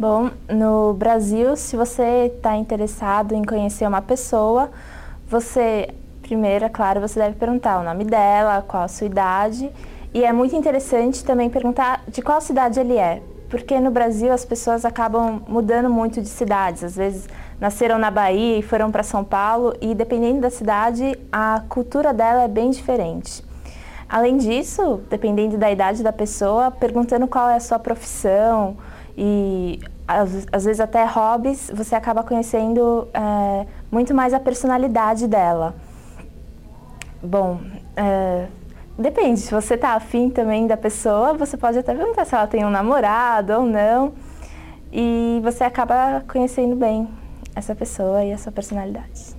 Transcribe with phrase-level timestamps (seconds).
[0.00, 4.70] Bom, no Brasil, se você está interessado em conhecer uma pessoa,
[5.28, 5.90] você,
[6.22, 9.70] primeiro, é claro, você deve perguntar o nome dela, qual a sua idade.
[10.14, 14.42] E é muito interessante também perguntar de qual cidade ele é, porque no Brasil as
[14.42, 16.82] pessoas acabam mudando muito de cidades.
[16.82, 17.28] Às vezes
[17.60, 22.44] nasceram na Bahia e foram para São Paulo, e dependendo da cidade, a cultura dela
[22.44, 23.44] é bem diferente.
[24.08, 28.78] Além disso, dependendo da idade da pessoa, perguntando qual é a sua profissão,
[29.22, 29.78] e
[30.08, 35.74] às, às vezes até hobbies, você acaba conhecendo é, muito mais a personalidade dela.
[37.22, 37.60] Bom,
[37.94, 38.46] é,
[38.98, 42.64] depende, se você está afim também da pessoa, você pode até perguntar se ela tem
[42.64, 44.14] um namorado ou não,
[44.90, 47.06] e você acaba conhecendo bem
[47.54, 49.38] essa pessoa e a sua personalidade.